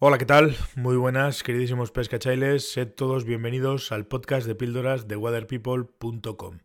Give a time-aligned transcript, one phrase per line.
[0.00, 0.56] Hola, ¿qué tal?
[0.76, 2.70] Muy buenas, queridísimos pescachailes.
[2.70, 6.58] Sed todos bienvenidos al podcast de píldoras de weatherpeople.com.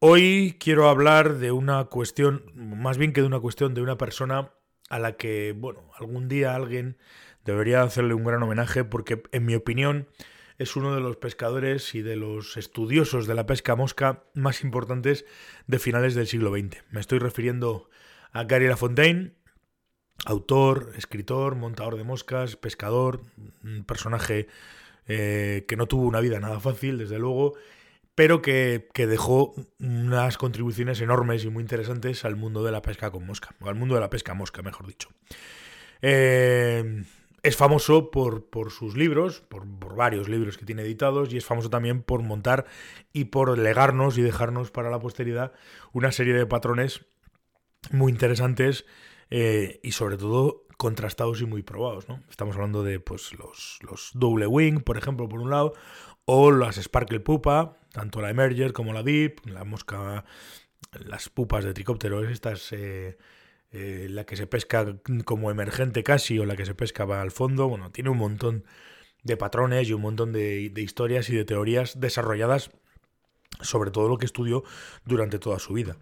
[0.00, 4.50] Hoy quiero hablar de una cuestión, más bien que de una cuestión de una persona
[4.90, 6.98] a la que, bueno, algún día alguien
[7.46, 10.06] debería hacerle un gran homenaje porque, en mi opinión,
[10.58, 15.24] es uno de los pescadores y de los estudiosos de la pesca mosca más importantes
[15.68, 16.84] de finales del siglo XX.
[16.90, 17.88] Me estoy refiriendo
[18.30, 19.36] a Gary LaFontaine,
[20.26, 23.20] autor, escritor, montador de moscas, pescador,
[23.62, 24.48] un personaje
[25.06, 27.54] eh, que no tuvo una vida nada fácil, desde luego,
[28.16, 33.24] pero que, dejó unas contribuciones enormes y muy interesantes al mundo de la pesca con
[33.24, 35.08] mosca, o al mundo de la pesca mosca, mejor dicho.
[36.02, 37.04] Eh,
[37.44, 41.44] es famoso por, por sus libros, por, por, varios libros que tiene editados, y es
[41.44, 42.66] famoso también por montar
[43.12, 45.52] y por legarnos y dejarnos para la posteridad
[45.92, 47.06] una serie de patrones
[47.92, 48.86] muy interesantes
[49.30, 52.08] eh, y sobre todo contrastados y muy probados.
[52.08, 52.22] ¿no?
[52.30, 55.72] Estamos hablando de pues, los, los double wing, por ejemplo, por un lado,
[56.24, 60.24] o las sparkle pupa, tanto la emerger como la deep, la mosca,
[60.92, 62.72] las pupas de tricóptero, estas...
[62.72, 63.18] Eh,
[63.72, 67.32] eh, la que se pesca como emergente casi o la que se pesca va al
[67.32, 68.64] fondo, bueno, tiene un montón
[69.24, 72.70] de patrones y un montón de, de historias y de teorías desarrolladas
[73.66, 74.64] sobre todo lo que estudió
[75.04, 75.96] durante toda su vida.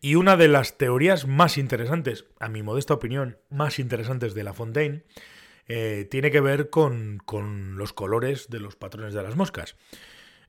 [0.00, 4.54] Y una de las teorías más interesantes, a mi modesta opinión, más interesantes de La
[4.54, 5.04] Fontaine,
[5.68, 9.76] eh, tiene que ver con, con, los colores de los patrones de las moscas.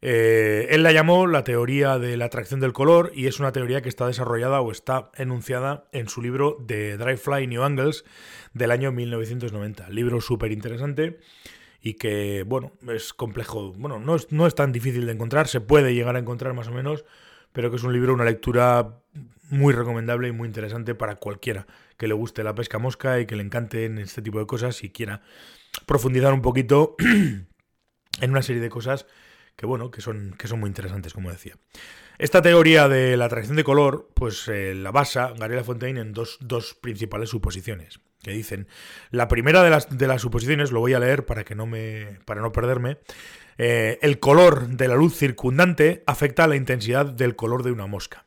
[0.02, 3.82] Eh, él la llamó la teoría de la atracción del color y es una teoría
[3.82, 8.06] que está desarrollada o está enunciada en su libro de Dry Fly New Angles
[8.54, 9.90] del año 1990.
[9.90, 11.20] Libro súper interesante
[11.82, 15.62] y que, bueno, es complejo, bueno, no es, no es tan difícil de encontrar, se
[15.62, 17.06] puede llegar a encontrar más o menos,
[17.54, 19.02] pero que es un libro, una lectura
[19.50, 21.66] muy recomendable y muy interesante para cualquiera
[21.98, 24.84] que le guste la pesca mosca y que le encante en este tipo de cosas
[24.84, 25.22] y quiera
[25.86, 29.08] profundizar un poquito en una serie de cosas
[29.56, 31.56] que bueno, que son, que son muy interesantes, como decía.
[32.18, 36.38] Esta teoría de la atracción de color, pues eh, la basa Gary Lafontaine en dos,
[36.40, 38.68] dos principales suposiciones que dicen.
[39.12, 42.20] La primera de las, de las suposiciones, lo voy a leer para, que no, me,
[42.26, 42.98] para no perderme.
[43.58, 47.88] Eh, el color de la luz circundante afecta a la intensidad del color de una
[47.88, 48.26] mosca.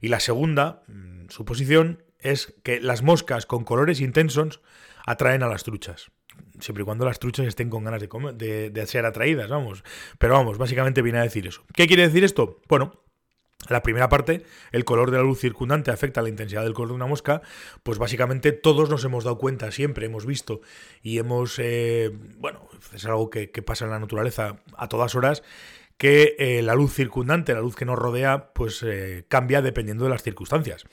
[0.00, 4.60] Y la segunda mm, suposición es que las moscas con colores intensos
[5.06, 6.10] atraen a las truchas.
[6.60, 9.84] Siempre y cuando las truchas estén con ganas de, de ser atraídas, vamos.
[10.18, 11.64] Pero vamos, básicamente viene a decir eso.
[11.74, 12.60] ¿Qué quiere decir esto?
[12.68, 13.05] Bueno,
[13.68, 16.90] la primera parte, el color de la luz circundante afecta a la intensidad del color
[16.90, 17.42] de una mosca,
[17.82, 20.60] pues básicamente todos nos hemos dado cuenta, siempre hemos visto
[21.02, 25.42] y hemos, eh, bueno, es algo que, pasa en la naturaleza a todas horas,
[25.96, 30.10] que eh, la luz circundante, la luz que nos rodea, pues eh, cambia dependiendo de
[30.10, 30.84] las circunstancias.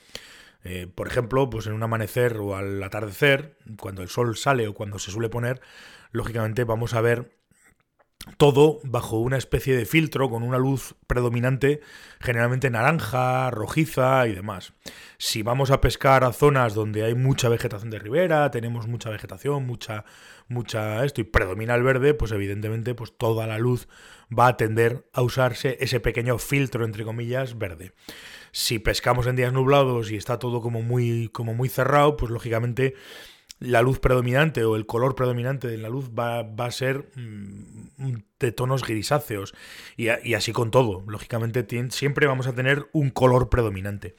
[0.95, 4.97] por ejemplo, pues en un amanecer o al atardecer, cuando el sol sale o cuando
[4.97, 5.59] se suele poner,
[6.11, 7.33] lógicamente vamos a ver
[8.37, 11.81] todo bajo una especie de filtro con una luz predominante,
[12.21, 14.73] generalmente naranja, rojiza y demás.
[15.17, 19.65] Si vamos a pescar a zonas donde hay mucha vegetación de ribera, tenemos mucha vegetación,
[19.65, 20.05] mucha,
[20.47, 23.87] mucha esto y predomina el verde, pues evidentemente pues toda la luz
[24.37, 27.91] va a tender a usarse ese pequeño filtro entre comillas verde.
[28.51, 32.93] Si pescamos en días nublados y está todo como muy, como muy cerrado, pues lógicamente
[33.59, 38.51] la luz predominante o el color predominante de la luz va, a ser mm, de
[38.51, 39.53] tonos grisáceos
[39.95, 41.03] y, así con todo.
[41.07, 44.15] Lógicamente siempre vamos a tener un color predominante.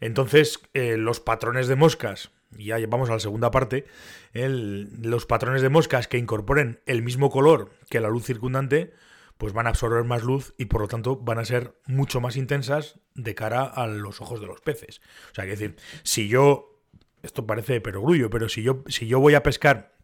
[0.00, 3.86] Entonces eh, los patrones de moscas, y ya vamos a la segunda parte,
[4.32, 8.92] los patrones de moscas que incorporen el mismo color que la luz circundante,
[9.38, 12.36] pues van a absorber más luz y por lo tanto van a ser mucho más
[12.36, 15.00] intensas de cara a los ojos de los peces.
[15.32, 16.75] O sea, que decir, si yo
[17.26, 19.94] esto parece de perogrullo, pero si yo, si yo voy a pescar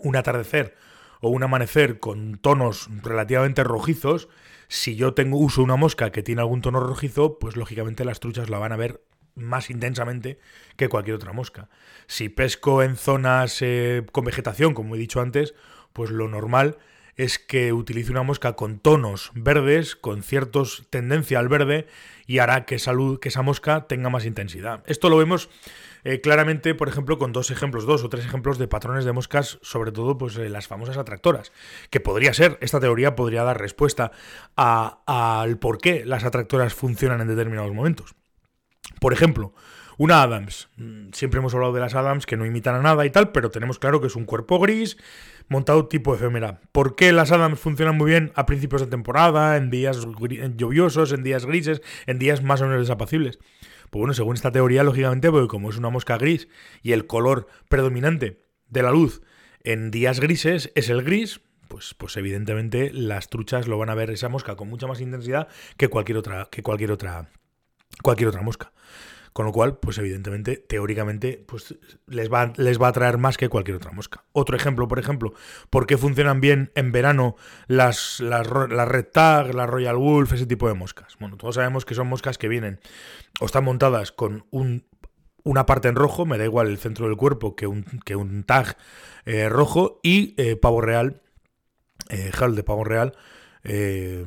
[0.00, 0.74] un atardecer
[1.20, 4.28] o un amanecer con tonos relativamente rojizos,
[4.68, 8.50] si yo tengo uso una mosca que tiene algún tono rojizo, pues lógicamente las truchas
[8.50, 9.02] la van a ver
[9.34, 10.38] más intensamente
[10.76, 11.68] que cualquier otra mosca.
[12.06, 15.54] Si pesco en zonas eh, con vegetación, como he dicho antes,
[15.92, 16.78] pues lo normal
[17.16, 21.86] es que utilice una mosca con tonos verdes, con ciertos tendencia al verde,
[22.26, 24.82] y hará que esa, que esa mosca tenga más intensidad.
[24.86, 25.48] Esto lo vemos
[26.04, 29.58] eh, claramente, por ejemplo, con dos ejemplos, dos o tres ejemplos de patrones de moscas,
[29.62, 31.50] sobre todo pues eh, las famosas atractoras,
[31.90, 34.12] que podría ser, esta teoría podría dar respuesta
[34.56, 38.14] al por qué las atractoras funcionan en determinados momentos.
[39.00, 39.54] Por ejemplo,
[39.96, 40.68] una Adams.
[40.76, 43.50] Mm, siempre hemos hablado de las Adams que no imitan a nada y tal, pero
[43.50, 44.96] tenemos claro que es un cuerpo gris
[45.48, 46.60] montado tipo efémera.
[46.72, 50.06] ¿Por qué las Adams funcionan muy bien a principios de temporada, en días
[50.56, 53.38] lluviosos, en días grises, en días más o menos desapacibles?
[53.90, 56.48] Pues bueno, según esta teoría, lógicamente, porque como es una mosca gris
[56.82, 59.22] y el color predominante de la luz
[59.62, 64.10] en días grises es el gris, pues, pues evidentemente las truchas lo van a ver
[64.10, 67.30] esa mosca con mucha más intensidad que cualquier otra, que cualquier otra,
[68.02, 68.72] cualquier otra mosca.
[69.34, 71.74] Con lo cual, pues evidentemente, teóricamente, pues
[72.06, 74.22] les va, les va a atraer más que cualquier otra mosca.
[74.30, 75.34] Otro ejemplo, por ejemplo,
[75.70, 77.34] ¿por qué funcionan bien en verano
[77.66, 81.16] las, las, Red Tag, la Royal Wolf, ese tipo de moscas?
[81.18, 82.78] Bueno, todos sabemos que son moscas que vienen
[83.40, 84.86] o están montadas con un,
[85.42, 88.44] una parte en rojo, me da igual el centro del cuerpo que un, que un
[88.44, 88.76] tag
[89.24, 91.22] eh, rojo, y eh, pavo real,
[92.08, 93.16] eh, gel de pavo real,
[93.64, 94.24] eh,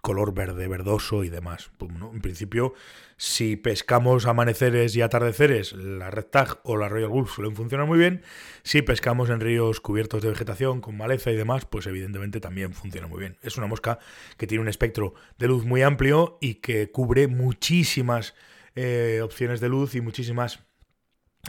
[0.00, 1.70] color verde, verdoso y demás.
[1.78, 2.74] Pues, en principio,
[3.16, 7.98] si pescamos amaneceres y atardeceres, la Red Tag o la Royal Wolf suelen funcionar muy
[7.98, 8.22] bien.
[8.62, 13.06] Si pescamos en ríos cubiertos de vegetación, con maleza y demás, pues evidentemente también funciona
[13.06, 13.36] muy bien.
[13.42, 13.98] Es una mosca
[14.36, 18.34] que tiene un espectro de luz muy amplio y que cubre muchísimas
[18.74, 20.60] eh, opciones de luz y muchísimas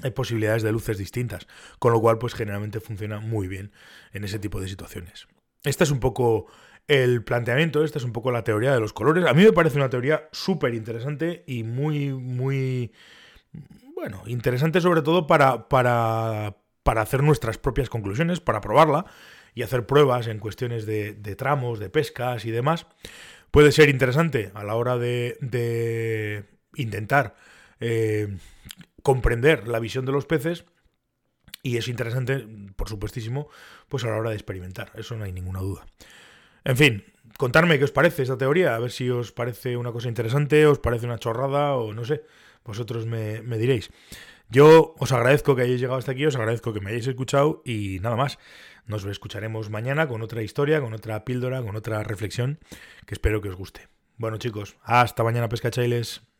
[0.03, 1.47] eh, posibilidades de luces distintas.
[1.79, 3.71] Con lo cual, pues generalmente funciona muy bien
[4.13, 5.27] en ese tipo de situaciones.
[5.63, 6.47] Esta es un poco
[6.87, 9.25] el planteamiento, esta es un poco la teoría de los colores.
[9.25, 12.91] A mí me parece una teoría súper interesante y muy, muy,
[13.95, 19.05] bueno, interesante sobre todo para, para, para, hacer nuestras propias conclusiones, para probarla
[19.53, 22.87] y hacer pruebas en cuestiones de, tramos, de pescas y demás.
[23.51, 26.45] Puede ser interesante a la hora de,
[26.75, 27.35] intentar
[27.79, 28.37] eh,
[29.03, 30.65] comprender la visión de los peces
[31.63, 33.49] y es interesante, por supuestísimo,
[33.87, 35.85] pues a la hora de experimentar, eso no hay ninguna duda.
[36.63, 37.03] En fin,
[37.37, 40.79] contarme qué os parece esta teoría, a ver si os parece una cosa interesante, os
[40.79, 42.23] parece una chorrada o no sé,
[42.63, 43.91] vosotros me, diréis.
[44.49, 47.99] Yo os agradezco que hayáis llegado hasta aquí, os agradezco que me hayáis escuchado y
[48.01, 48.37] nada más.
[48.85, 52.59] Nos escucharemos mañana con otra historia, con otra píldora, con otra reflexión
[53.05, 53.87] que espero que os guste.
[54.17, 56.30] Bueno chicos, hasta mañana pescachailes.